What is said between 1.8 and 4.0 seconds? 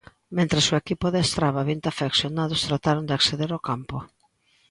afeccionados trataron de acceder ó campo.